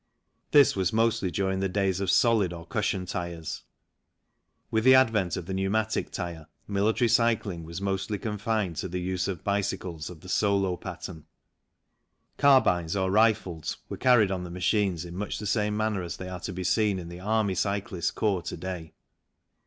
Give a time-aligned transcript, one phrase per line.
[0.49, 3.45] This was mostly during the days of solid or cushion 87 7 (1466H) 88 THE
[3.45, 3.65] CYCLE
[4.01, 8.87] INDUSTRY tyres; with the advent of the pneumatic tyre military cycling was mostly confined to
[8.87, 11.25] the use of bicycles of the solo pattern.
[12.39, 16.29] Carbines or rifles were carried on the machines in much the same manner as they
[16.29, 18.93] are to be seen in the Army Cyclists Corps to day.